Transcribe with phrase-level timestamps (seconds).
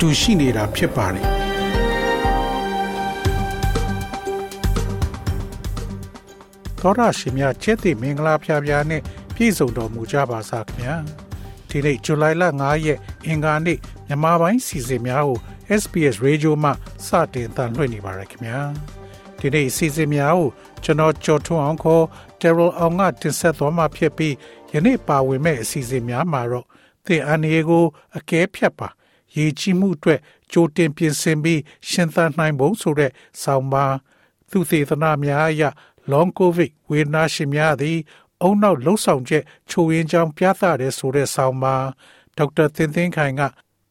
[0.00, 1.26] တူရှိနေတာဖြစ်ပါတယ်
[6.80, 9.02] သောရရှိမြချစ်တိမင်္ဂလာဖျားဖျားနဲ့
[9.34, 10.96] ပြည့်စုံတော်မူကြပါစားခင်ဗျာ
[11.68, 15.38] ဒီနေ့ဇူလိုင်လ9ရက်အင်္ဂါနေ့မြန်မာပိုင်းစီစဉ်များကို
[15.80, 16.70] SBS Radio မှ
[17.06, 18.58] စတင်တန်လှည့်နေပါရခင်ဗျာ
[19.40, 20.48] ဒီနေ့စီစဉ်များကို
[20.84, 22.04] ကျွန်တော်ကြော်ထွန်းအောင်ခေါ်
[22.40, 24.34] Daryl အောင်ကတင်ဆက်သွားမှာဖြစ်ပြီး
[24.72, 26.66] ယနေ့ပါဝင်မဲ့အစီအစဉ်များမှာတော့
[27.06, 27.84] သင်အန်ရီကို
[28.16, 28.88] အကဲဖြတ်ပါ
[29.36, 30.20] ရေကြီးမှုအတွက်
[30.52, 33.10] ကြိုတင်ပြင်ဆင်ပြီးရှင်သန်နိုင်ဖို့ဆိုတဲ့
[33.42, 33.94] ဆောင်းပါး
[34.50, 35.62] သူသေသနာများအရ
[36.10, 37.98] long covid ဝေဒနာရှင်များသည်
[38.42, 41.86] အုံနောက်လှုပ်ဆောင်ချက်ချိုရင်းကြောင်းပြသတဲ့ဆိုတဲ့ဆောင်းပါး
[42.36, 43.42] ဒေါက်တာသင်သင်းခိုင်က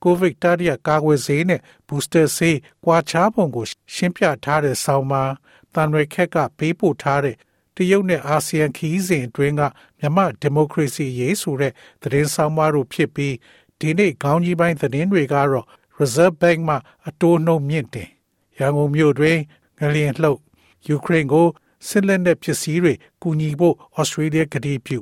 [0.04, 3.66] ကိုဗစ်တတိယကာကွယ်ဆေးနဲ့ booster ဆေးကွာခြားပုံကို
[3.96, 5.32] ရှင်းပြထားတဲ့ဆောင်းပါး
[5.74, 7.36] တန်ရွေခက်ကပေးပို့ထားတဲ့
[7.76, 9.62] တရုတ်နဲ့အာဆီယံခီးစဉ်အတွင်းက
[10.00, 13.36] မြန်မာဒီမိုကရေစီရေးဆိုတဲ့သတင်းဆောင်ပါတို့ဖြစ်ပြီး
[13.80, 15.66] ဒီနေ့ခေါင်းကြီးပိုင်းသတင်းတွေကတော့
[16.00, 16.76] Reserve Bank မှ
[17.08, 18.10] အတိုးနှုန်းမြင့်တင်
[18.58, 19.38] ရန်ကုန်မြို့တွင်
[19.80, 20.40] ငလျင်လှုပ်
[20.88, 21.48] ယူကရိန်းကို
[21.88, 25.00] စစ်လက်နက်ပစ္စည်းတွေကူညီဖို့ဩစတြေးလျကတိပြု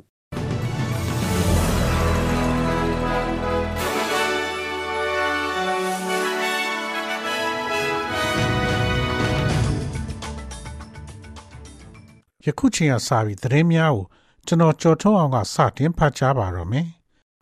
[12.44, 14.04] ယခုချိန်ကစပြီးသတင်းများကို
[14.46, 16.88] ကျွန်တော်ကြော်ထုတ်အောင်ကစတင်ဖတ်ကြားပါတော့မယ်။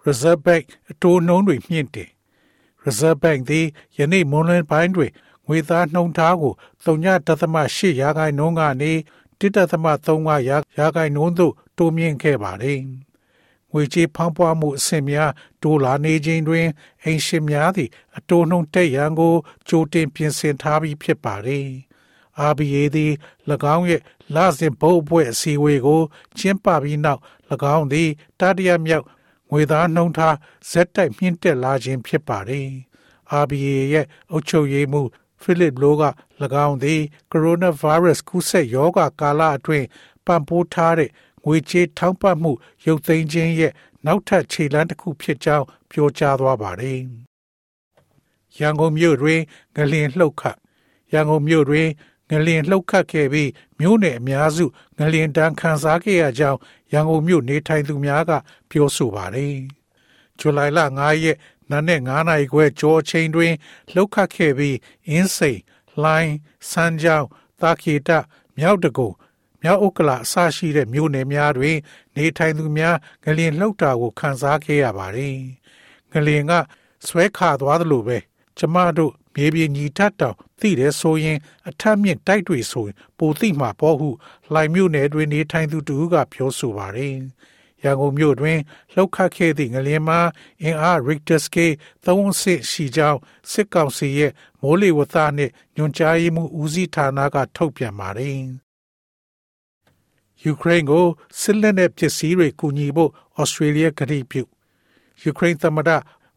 [0.06, 2.10] Reserve Bank အတိုးနှုန်းတွေမြင့်တယ်။
[2.84, 3.66] Reserve Bank သည်
[3.98, 5.12] ယနေ့မွန်လွန်ပိုင်းတွင်
[5.46, 8.92] ငွေသားနှုန်းထားကို3.8ရာခိုင်နှုန်းကနေ
[9.40, 12.80] 1.3ရာရာခိုင်နှုန်းသို့တိုးမြင့်ခဲ့ပါတယ်။
[13.72, 15.30] ငွေကြေးဖောင်းပွားမှုအဆင့်များ
[15.62, 16.66] တိုးလာနေခြင်းတွင်
[17.02, 19.34] အိမ်ရှင်များသည့်အတိုးနှုန်းတက်ရန်ကို
[19.68, 21.66] ကြိုတင်ပြင်ဆင်ထားပြီးဖြစ်ပါတယ်။
[22.50, 23.12] RBA သည်၎
[23.74, 24.02] င်းရဲ့
[24.34, 26.02] လစဉ်ဘုတ်အဖွဲ့အစည်းအဝေးကို
[26.38, 27.20] ကျင်းပပြီးနောက်၎
[27.76, 28.08] င်းသည်
[28.40, 29.06] တတိယမြောက်
[29.50, 30.36] ငွေသားနှုန်းထား
[30.70, 32.68] ဇက်တိုက်မြင့်တက်လာခြင်းဖြစ်ပါတယ်။
[33.42, 35.08] RBA ရဲ့အုပ်ချုပ်ရေးမှူး
[35.42, 36.04] ဖိလစ်လိုက၎
[36.66, 39.86] င်းသည်ကိုရိုနာဗိုင်းရပ်စ်ကူးစက်ရောဂါကာလအတွင်း
[40.26, 41.10] ပံ့ပိုးထားတဲ့
[41.44, 42.52] ငွေကြေးထောက်ပံ့မှု
[42.86, 43.72] ရုပ်သိမ်းခြင်းရဲ့
[44.06, 47.00] နောက်ထပ်ခြေလှမ်းတစ်ခုဖြစ်ကြောင်းပြောကြားသွားပါတယ်။
[48.58, 49.40] ရန်ကုန်မြို့တွင်
[49.76, 50.56] ငလျင်လှုပ်ခတ်
[51.12, 51.88] ရန်ကုန်မြို့တွင်
[52.30, 54.64] ငလျင်လှုပ်ခတ်ခဲ့ပြီးမြို့နယ်အများစု
[54.98, 56.58] ငလျင်တန်းခံစားခဲ့ရကြောင်း
[56.92, 58.32] ရန်ကုန်မြို့နေထိုင်သူများက
[58.70, 59.56] ပြောဆိုပါတယ်။
[60.38, 61.36] ဇူလိုင်လ9ရက်
[61.70, 63.52] နနက်9နာရီခွဲကြောအချိန်တွင်
[63.94, 64.76] လှုပ်ခတ်ခဲ့ပြီး
[65.08, 65.60] အင်းစိန်
[66.04, 66.34] လိုင်း
[66.70, 67.28] စမ်းကြောင်း
[67.60, 68.10] တာခေတ
[68.58, 69.10] မြောက်တကုံ
[69.62, 71.76] မြောက်ဥက္ကလာအစရှိတဲ့မြို့နယ်များတွင်
[72.16, 75.36] နေထိုင်သူများငလျင်လှုပ်တာကိုခံစားခဲ့ရပါတယ်။
[76.12, 76.52] ငလျင်က
[77.06, 78.18] ဆွဲခါသွားသလိုပဲ
[78.58, 81.38] ကျမတို့ မြေပြင်ညီထတောင်သိတယ်ဆိုရင်
[81.68, 84.08] အထက်မြင့်တိုက်တွေဆိုရင်ပိုသိမှာပေါ့ဟု
[84.52, 87.16] လှိုင်မြို့နယ်တွင်နေထိုင်သူတူကပြောဆိုပါတယ်။
[87.82, 88.58] ရန်ကုန်မြို့တွင်
[88.94, 90.20] လှုပ်ခတ်ခဲ့သည့်ငလျင်မှာ
[90.62, 91.74] အင်အား Richter scale
[92.04, 93.20] 3ဆင့်ရှိကြောင်း
[93.50, 98.40] စစ်ကောင်စီရဲ့မိုးလေဝသနှင့်ညွှန်ကြားရေးမှူးဦးစီးဌာနကထုတ်ပြန်ပါတယ်။
[100.42, 101.06] ယူကရိန်းကို
[101.40, 103.10] စစ်လက်နက်ပစ္စည်းတွေကူညီဖို့
[103.40, 104.42] ဩစတြေးလျကတိပြု
[105.22, 105.90] ယူကရိန်းသမ္မတ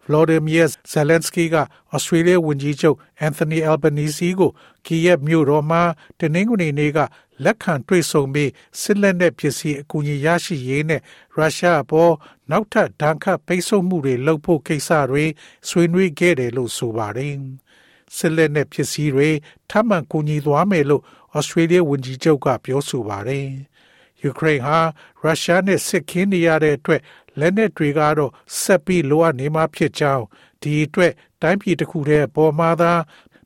[0.09, 1.55] Volodymyr Zelensky က
[1.93, 2.97] ဩစတြေးလျဝန်ကြီးချုပ်
[3.27, 4.51] Anthony Albanese ကို
[4.85, 5.81] ကီယက်မြို့တော်မှာ
[6.19, 6.99] တနင်္ဂနွေနေ့က
[7.43, 11.01] လက်ခံတွေ့ဆုံပြီးစစ်လက်နက်ပစ္စည်းအကူအညီရရှိရေးနဲ့
[11.35, 12.13] ရုရှားအပေါ်
[12.51, 15.25] နောက်ထပ်ဒဏ်ခတ်ပိတ်ဆို့မှုတွေလုပ်ဖို့ကိစ္စတွေ
[15.69, 17.35] ဆွေးနွေးခဲ့တယ်လို့ဆိုပါတယ်။
[18.15, 19.29] စစ်လက်နက်ပစ္စည်းတွေ
[19.69, 21.03] ထပ်မံကူညီသွားမယ်လို့
[21.37, 23.47] ဩစတြေးလျဝန်ကြီးချုပ်ကပြောဆိုပါတယ်။
[24.23, 24.79] ယူကရိန်းဟာ
[25.21, 27.01] ရုရှားနဲ့စစ်ခင်းနေရတဲ့အတွက်
[27.39, 30.25] လက်နက်တွေကတော့ဆက်ပြီးလိုအပ်နေမှာဖြစ်ကြောင်း
[30.61, 32.93] ဒီအတွက်တိုင်းပြည်တစ်ခုတည်းပေါ်မှာသာ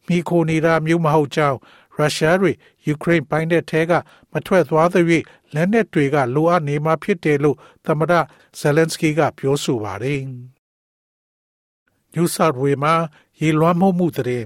[0.08, 1.58] မိခိုနေတာမျိုးမဟုတ်ကြောင်း
[1.98, 2.52] ရုရှားတွေ
[2.88, 3.92] ယူကရိန်းပိုင်းတဲ့ထဲက
[4.32, 8.14] မထွက်သွားသရွေ့လက်နက်တွေကလိုအပ်နေမှာဖြစ်တယ်လို့သမ္မတ
[8.60, 10.22] ဇယ်လန်စကီကပြောဆိုပါတယ်။
[12.14, 12.94] New South Wales မှာ
[13.40, 14.46] ရေလွှမ်းမိုးမှုတဲ့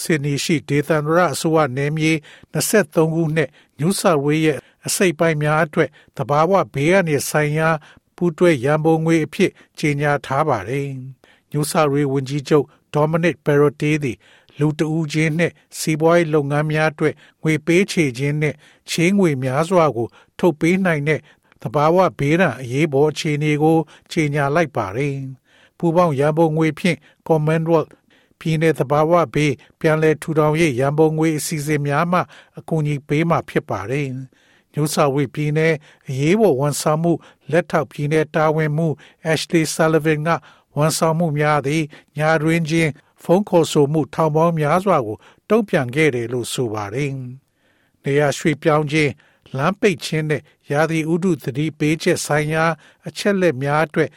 [0.00, 2.12] ဆင်နီရှိဒေသန္တရအစိုးရနယ်မြေ
[2.54, 3.48] 23ခုနဲ့
[3.78, 7.68] New South Wales ရဲ့ အစိပ်ပိုင်းများအတွက်တဘာဝဘေးရန်ဆိုင်ရာ
[8.16, 10.88] ပူးတွဲရန်ပုံငွေအဖြစ်ကြေညာထားပါတယ်။
[11.52, 14.16] New South Wales ဝန်ကြီးချုပ် Dominic Perrottet သည်
[14.58, 18.54] လူတဦးချင်းနဲ့စီးပွားရေးလုပ်ငန်းများအတွက်ငွေပေးချေခြင်းနဲ့
[18.90, 20.08] ချေးငွေများစွာကို
[20.38, 21.20] ထုတ်ပေးနိုင်တဲ့
[21.62, 23.78] တဘာဝဘေးရန်အရေးပေါ်အခြေအနေကို
[24.12, 25.14] ကြေညာလိုက်ပါတယ်။
[25.78, 27.90] ပူပေါင်းရန်ပုံငွေဖြင့် Commonwealth
[28.38, 32.20] ပပြည်내သဘာဝဘေးပြန်လည်ထူထောင်ရေးရန်ပုံငွေအစီအစဉ်များမှ
[32.58, 34.08] အကူအညီပေးမှာဖြစ်ပါတယ်။
[34.74, 35.60] ညူဆာဝေပြည်내
[36.08, 37.12] အရေးပေါ်ဝန်ဆောင်မှု
[37.50, 38.88] လက်ထောက်ပြည်내တာဝန်မှု
[39.32, 40.30] Ashley Sullivan က
[40.76, 41.84] ဝန်ဆောင်မှုများသည့်
[42.18, 42.90] ညာတွင်ချင်း
[43.22, 45.16] ဖုန်းခေါ်ဆိုမှုထောင်ပေါင်းများစွာကို
[45.48, 47.10] တုံ့ပြန်ခဲ့တယ်လို့ဆိုပါတယ်။
[48.04, 49.12] နေရာရွှေ့ပြောင်းခြင်း
[49.56, 52.64] လမ်းပိတ်ခြင်းနဲ့ရာသီဥတုသတိပေးချက်ဆိုင်ရာ
[53.06, 54.10] အချက်လက်များအတွက်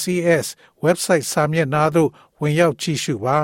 [0.00, 0.46] SES
[0.84, 2.10] website စာမျက်နှာသို့
[2.40, 3.38] ဝင်ရောက်ကြည့်ရှုပါ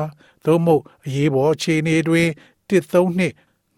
[0.45, 2.29] သို့မဟုတ်အရေးပေါ်အခြေအနေတွင်
[2.69, 3.29] 132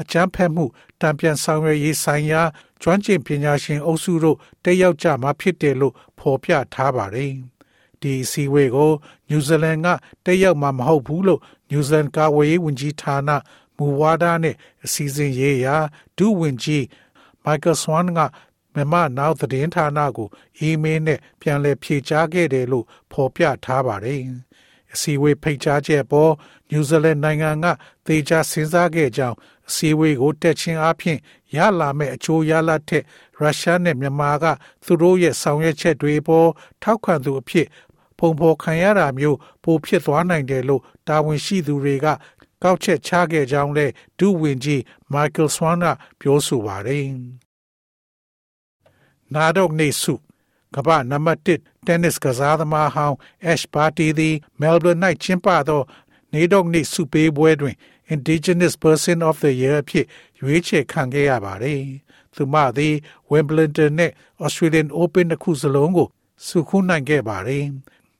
[0.00, 0.64] အကြမ်းဖက်မှု
[1.00, 2.42] တံပြန်ဆောင်ရွက်ရေးဆိုင်ရာ
[2.82, 7.32] ကျွမ်းကျင်ပညာရှင်အုပ်စုတို့တက်ရောက်ကြမှာဖြစ်တယ်လို့ဖော်ပြထားပါတယ်။
[8.00, 8.92] ဒီအစည်းအဝေးကို
[9.28, 9.86] နယူးဇီလန်က
[10.24, 11.40] တက်ရောက်မှာမဟုတ်ဘူးလို့
[11.70, 13.30] နယူးဇီလန်ကာကွယ်ရေးဝန်ကြီးဌာန
[13.76, 15.76] မူဝါဒနဲ့အစည်းအဝေးရေးရာ
[16.18, 16.84] ဒုဝန်ကြီး
[17.44, 18.20] မိုက်ကယ်ဆွမ်က
[18.74, 20.28] မြန်မာနောက်သတင်းဌာနကို
[20.58, 24.20] အီးမေးလ်နဲ့ပြန်လည်ဖြေကြားခဲ့တယ်လို့ဖော်ပြထားပါတယ်။
[24.92, 26.32] အစည်းအဝေးဖိတ်ကြားချက်ပေါ်
[26.70, 27.66] နယူးဇီလန်နိုင်ငံက
[28.06, 29.36] သေချာစဉ်းစားခဲ့ကြောင်း
[29.68, 31.18] အစည်းအဝေးကိုတက်ချင်းအပြင်
[31.56, 33.02] ရလာမဲ့အချိုးရလာတဲ့
[33.38, 34.44] ရုရှားနဲ့မြန်မာက
[34.84, 36.48] သူတို့ရဲ့ဆောင်ရွက်ချက်တွေပေါ်
[36.82, 37.66] ထောက်ခံသူအဖြစ်
[38.18, 42.06] ပုံဖော်ခံရတာမျိုးပိုဖြစ်သွားနိုင်တယ်လို့တာဝန်ရှိသူတွေက
[42.62, 44.82] ကောက်ချက်ချခဲ့ကြောင်းလည်းဒုဝန်ကြီး
[45.12, 45.84] မိုက်ကယ်ဆွမ်က
[46.20, 47.06] ပြောဆိုပါတယ်။
[49.34, 50.14] နာဒိုနေစု
[50.74, 51.48] ကမ္ဘာနံပါတ်1
[51.86, 53.16] တင်းနစ်ကစားသမားဟောင်း
[53.52, 55.82] Ash Barty သည် Melbourne ၌ကျင်းပသော
[56.32, 57.76] နေဒိုနေစုပေးပွဲတွင်
[58.14, 60.06] Indigenous Person of the Year အဖြစ်
[60.40, 61.82] ရွေးချယ်ခံခဲ့ရပါတယ်။
[62.34, 62.94] သူမသည်
[63.30, 64.12] Wimbledon နဲ့
[64.44, 66.08] Australian Open တစ်ခုစလုံးကို
[66.46, 67.64] စုခုနိုင်ခဲ့ပါတယ်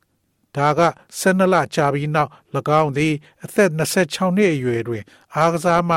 [0.56, 0.80] ။ဒါက
[1.18, 2.30] 12လကြာပြီးနောက်၎
[2.80, 5.02] င်းသည် အသက်26နှစ်အရွယ်တွင်
[5.34, 5.96] အားကစားမှ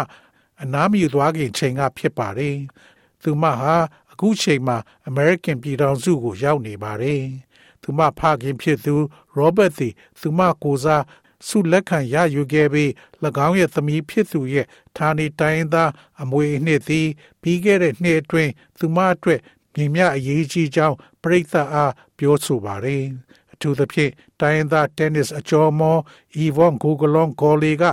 [0.62, 2.58] အနားမယူသွားခင်ချိန်ကဖြစ်ပါတယ်။
[3.24, 3.76] သူမဟာ
[4.12, 4.78] အခုချိန်မှာ
[5.10, 7.22] American ပြည်ထောင်စုကိုရောက်နေပါတယ်။
[7.82, 8.96] သူမဖခင်ဖြစ်သူ
[9.38, 11.04] Robert သည်သူမကိုစား
[11.48, 12.90] ဆုလက်ခံရယူခဲ့ပြီး၎
[13.48, 14.66] င်းရဲ့သမီးဖြစ်သူရဲ့
[14.98, 15.92] ဌာနေတိုင်းသား
[16.22, 17.08] အမွေအနှစ်သည်
[17.42, 19.40] ပြီးခဲ့တဲ့နှစ်အတွင်းသူမအတွက်
[19.74, 23.04] မြင်မြအရေးကြီးကြောင်းပရိသတ်အားပြောဆိုပါတယ်။
[23.54, 26.02] အထူးသဖြင့်တိုင်းသားတင်းနစ်အကျော်မော်
[26.36, 27.84] အီဗွန်ဂိုဂလွန်ဂေါ်လီက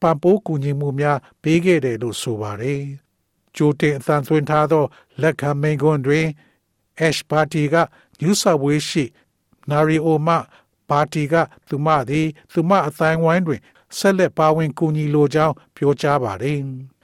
[0.00, 2.80] ပံပိုးကူညီမှုများပေးခဲ့တယ်လို့ဆိုပါတယ်။
[3.56, 4.84] ကြိုတင်အသံသွင်းထားသော
[5.22, 6.26] လက်ခံမိန်ခွန်းတွင်
[7.06, 7.76] Ash Party က
[8.20, 9.04] New South Wales ရှိ
[9.70, 10.38] Narioma
[10.90, 11.34] ပါတီက
[11.68, 13.60] သူမသည် သူမအတိုင်းဝိုင်းတွင်
[13.96, 16.58] ဆက်လက်ပါဝင်ကူညီလိုကြောင်းပြောကြားပါတယ်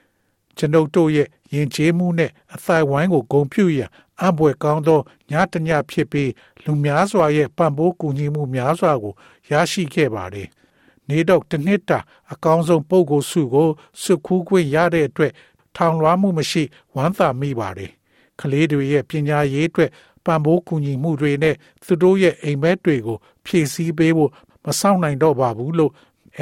[0.57, 3.91] ။ကျွန်ုပ်တို့ရဲ့ယဉ်ကျေးမှုနဲ့အတိုင်းဝိုင်းကိုဂုဏ်ပြုရန်
[4.25, 5.01] အဘွယ်ကောင်းသော
[5.31, 6.31] ညတညဖြစ်ပြီး
[6.65, 9.15] လူများစွာရဲ့ပံ့ပိုးကူညီမှုများစွာကို
[9.51, 10.49] ရရှိခဲ့ပါတယ်။
[11.09, 11.99] နေတော့တစ်နှစ်တာ
[12.33, 13.69] အကောင်းဆုံးပုံကိုစုကို
[14.03, 15.33] စုခူးခွင့်ရတဲ့အတွက်
[15.77, 16.63] ထောင်လွှားမှုမရှိ
[16.95, 17.91] ဝမ်းသာမိပါတယ်။
[18.41, 19.91] ကလေးတွေရဲ့ပညာရေးအတွက်
[20.27, 21.57] ပံ့ပိုးကူညီမှုတွေနဲ့
[21.87, 24.31] သူတို့ရဲ့အိမ်မက်တွေကိုဖြည့်ဆည်းပေးဖို့
[24.65, 25.93] မဆောင်နိုင်တော့ပါဘူးလို့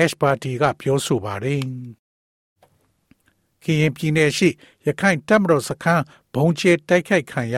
[0.02, 1.60] Ash Party ကပြောဆိုပါတယ်။
[3.62, 4.48] ကရင်ပြည်နယ်ရှိ
[4.86, 7.56] ရခိုင်တပ်မတော်စခန်းဘုံကျဲတိုက်ခိုက်ခံရ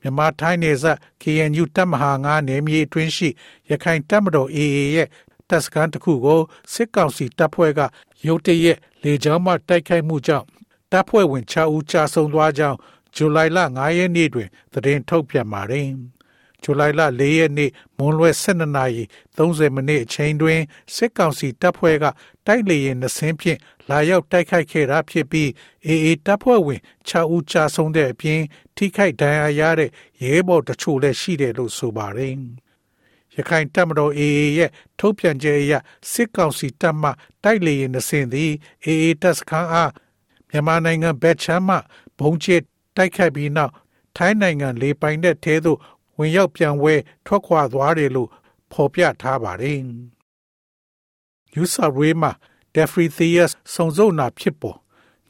[0.00, 3.28] မြန်မာထိုင်းနယ်စပ် KNU တပ်မဟာ9နယ်မြေအတွင်းရှိ
[3.70, 5.08] ရခိုင်တပ်မတော် AA ရဲ့
[5.48, 6.40] တပ်စခန်းတစ်ခုကို
[6.72, 7.80] စစ်ကောင်စီတပ်ဖွဲ့က
[8.26, 10.46] ရုတ်တရက်လေကြောင်းမှတိုက်ခိုက်မှုကြောင့်
[10.90, 12.78] တပ်ဖွဲ့ဝင်6ဦးကြာဆုံးသွားကြောင်း
[13.16, 15.88] ဇူလိုင်လ9ရက်နေ့တွင်သတင်းထုတ်ပြန်ပါတယ်။
[16.62, 19.04] ဇူလိုင်လ4ရက်နေ့မွန်းလွဲ12နာရီ
[19.36, 20.60] 30မိနစ်အချိန်တွင်
[20.94, 22.04] စစ်ကောင်စီတပ်ဖွဲ့က
[22.46, 25.50] တိုက်လေယာဉ်နှစင်းဖြင့်လာရောက်တိုက်ခိုက်ခဲ့တာဖြစ်ပြီး
[25.86, 28.40] အေအေတပ်ဖွဲ့ဝင်6ဦးကြာဆုံးတဲ့အပြင်
[28.76, 29.90] ထိခိုက်ဒဏ်ရာရတဲ့
[30.22, 32.36] ရဲဘော်တချို့လည်းရှိတယ်လို့ဆိုပါတယ်။
[33.34, 35.72] ရခိုင်တပ်မတော် AA ရဲ့ထုတ်ပြန်ကြေအရ
[36.12, 37.10] စစ်ကောင်စီတပ်မှ
[37.44, 38.50] တိုက်လေရင်နှစင်သည်
[38.86, 39.90] AA တပ်စခန်းအား
[40.50, 41.76] မြန်မာနိုင်ငံဘက်ချမ်းမှ
[42.18, 42.62] ဘုံကျစ်
[42.96, 43.72] တိုက်ခိုက်ပြီးနောက်
[44.16, 45.78] ထိုင်းနိုင်ငံလေပိုင်တဲ့ထဲသို့
[46.18, 46.94] ဝင်ရောက်ပြန်ဝဲ
[47.26, 48.28] ထွက်ခွာသွားတယ်လို့
[48.72, 49.78] ဖော်ပြထားပါတယ်။
[51.54, 52.32] New South Wales မှာ
[52.74, 54.78] Dephtherias စုံစုံနာဖြစ်ပေါ်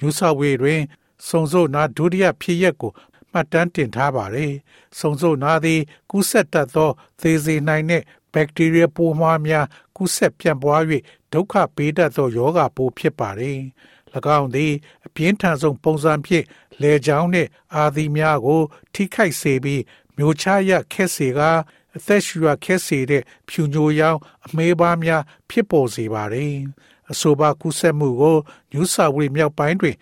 [0.00, 0.82] New South Wales တွင်
[1.28, 2.92] စုံစို့နာဒုတိယဖြစ်ရက်ကို
[3.32, 4.52] မှတ်တမ်းတင်ထားပါတယ်။
[4.98, 6.90] စုံစို့နာသည်ကူးဆက်တတ်သော
[7.20, 8.02] သေစေနိုင်တဲ့
[8.32, 9.66] ဘက်တီးရီးယားပိုးမွှားများ
[9.96, 10.82] ကူးဆက်ပြန့်ပွား၍
[11.32, 13.58] ဒုက္ခပေးတတ်သောယောဂပိုးဖြစ်ပါတယ်။၎
[14.36, 14.72] င်းသည်
[15.06, 16.44] အပြင်းထန်ဆုံးပုံစံဖြင့်
[16.82, 18.62] လေကြောင်းနှင့်အာသီများကို
[18.94, 19.82] ထိခိုက်စေပြီး
[20.16, 21.58] မျိုးချရခက်စေကား
[21.96, 26.56] အသက်ရှူရခက်စေတဲ့ဖြူညိုရောင်အမေးပါးများ ဖြစ်ပေါ်စေပါတယ်။
[27.10, 28.38] အဆိုပါကူးဆက်မှုကို
[28.72, 29.96] ညူဆာဝေမြောက်ပိုင်းတွင်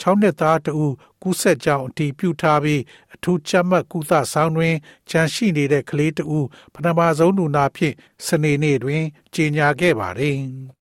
[0.00, 2.82] 6နှစ်သားတဦးကူးဆက်ကြောင်းအတည်ပြုထားပြီး
[3.14, 4.74] အထူးချမှတ်ကုသဆောင်တွင်
[5.10, 7.94] ကြန့်ရှိနေတဲ့ကလေးတဦးပထမဆုံးလူနာဖြင့်
[8.26, 9.02] စနေနေ့တွင်
[9.34, 10.38] ကြေညာခဲ့ပါတယ်။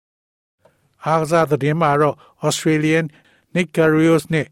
[1.07, 2.15] အားကစားသတင်းမှာတော့
[2.47, 3.05] Australian
[3.55, 4.49] Nick Kyrgios နှင့်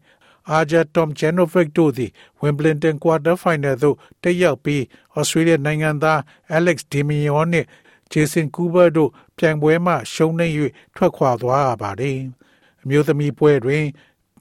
[0.50, 4.82] အာဂျာတမ်ဂျန်နိုဗစ်တို့သည်ဝင်ဘလင်တန်ကွာတာဖိုင်နယ်သို့တက်ရောက်ပြီး
[5.16, 6.20] ဩစတြေးလျနိုင်ငံသား
[6.54, 7.66] အလက်စ်ဒီမီယွန်နှင့်
[8.12, 10.54] ဂျေဆင်ကူဘာတို့ပြိုင်ပွဲမှရှုံးနိမ့်၍
[10.96, 12.18] ထွက်ခွာသွားရပါတယ်။
[12.82, 13.84] အမျိုးသမီးပွဲတွင်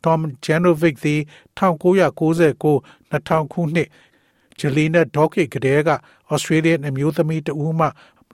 [0.04, 1.22] Tom Janovic သည်
[1.58, 1.62] 1999
[3.12, 3.90] 2000ခုနှစ်
[4.60, 5.90] ဂျလီနာဒေါကိကတဲ့က
[6.32, 7.88] ဩစတြေးလျအမျိုးသမီးတဦးမှ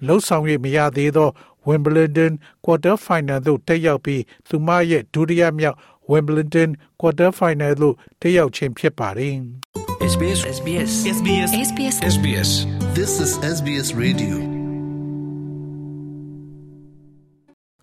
[0.05, 1.29] လှုပ်ဆောင်၍မရသေးသော
[1.67, 2.33] Wimbledon
[2.65, 5.77] quarter final သို့တက်ရောက်ပြီးသူမရဲ့ဒုတိယမြောက်
[6.11, 6.69] Wimbledon
[7.01, 9.35] quarter final သို့တက်ရောက်ခြင်းဖြစ်ပါတယ်။
[10.13, 12.49] SBS SBS SBS SBS SBS
[12.97, 14.35] This is SBS Radio.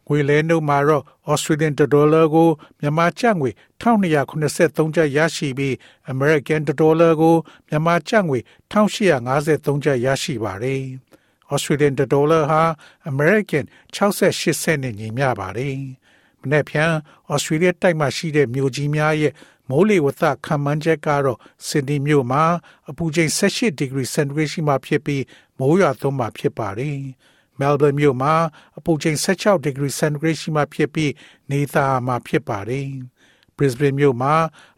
[0.09, 1.03] ငွေလဲနှုန်းမှာတော့
[1.33, 2.49] Australian dollar ကို
[2.81, 3.51] မြန်မာကျပ်ငွေ
[3.83, 5.75] 1283ကျပ်ရရှိပြီး
[6.13, 7.37] American dollar ကို
[7.69, 8.39] မြန်မာကျပ်ငွေ
[8.73, 10.83] 1853ကျပ်ရရှိပါတယ်။
[11.55, 12.63] Australian dollar ဟာ
[13.11, 13.65] American
[13.97, 15.77] 68စက်နဲ့ညီမျှပါတယ်။
[16.41, 16.93] မနေ့ဖြန်
[17.33, 19.33] Australia တိုက်မှာရှိတဲ့မြို့ကြီးများရဲ့
[19.71, 22.45] မိုးလေဝသခန့်မှန်းချက်ကတော့စင်ဒီမြို့မှာ
[22.91, 25.23] အပူချိန်18 degree centigrade ရှိမှဖြစ်ပြီး
[25.59, 26.99] မိုးရွာသွန်းမှာဖြစ်ပါတယ်။
[27.61, 28.35] Melbourne မြို့မှာ
[28.79, 31.13] အပူချိန်16 degree centigrade ရှိမှဖြစ်ပြီး
[31.51, 32.89] နေသားမှာဖြစ်ပါတယ်။
[33.57, 34.35] Brisbane မြို့မှာ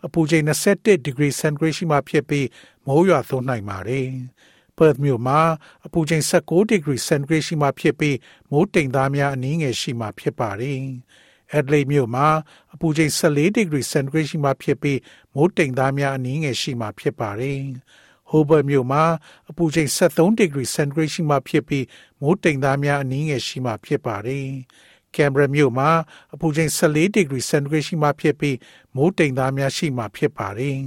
[0.06, 2.47] အပူချိန်21 degree centigrade ရှိမှဖြစ်ပြီး
[2.87, 4.09] မိုးရွာသွန်းနိုင်ပါတယ်။
[4.78, 5.40] Perth မြို့မှာ
[5.87, 8.16] အပူချိန်16 degree centigrade ရှိမှဖြစ်ပြီး
[8.50, 10.80] မိုးတိမ်သားများအနည်းငယ်ရှိမှဖြစ်ပါတယ်။
[11.56, 12.26] Adelaide မြို့မှာ
[12.75, 14.99] အပူချိန်14 degree centigrade ရှိမှဖြစ်ပြီး
[15.35, 17.61] မိုးတိမ်သားများအနည်းငယ်ရှိမှဖြစ်ပါတယ်။
[18.30, 19.02] Hobart မြို့မှာ
[19.50, 21.85] အပူချိန်73 degree centigrade ရှိမှဖြစ်ပြီး
[22.21, 24.49] မိုးတိမ်သားများအနည်းငယ်ရှိမှဖြစ်ပါတယ်။
[25.14, 25.90] Canberra မြို့မှာ
[26.35, 28.56] အပူချိန်14 degree centigrade ရှိမှဖြစ်ပြီး
[28.97, 30.78] မိုးတိမ်သားများရှိမှဖြစ်ပါတယ်။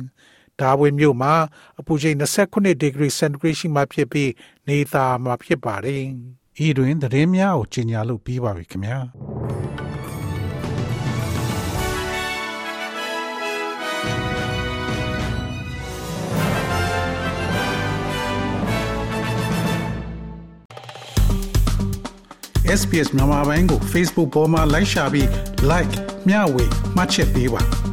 [0.61, 1.33] Darwin မြို့မှာ
[1.79, 4.31] အပူချိန်29 degree centigrade ရှိမှဖြစ်ပြီး
[4.67, 6.03] နေသားမှာဖြစ်ပါတယ်။
[6.65, 8.99] ဤတွင်သတင်းများကိုကြီးညာလို့ပြီးပါပြီခင်ဗျာ။
[22.79, 25.27] SPS မြန်မာပိုင်းကို Facebook ပေါ်မှာ like ရှာပြီး
[25.71, 25.93] like
[26.27, 27.88] မျှဝေမှတ်ချက်ပေးပါ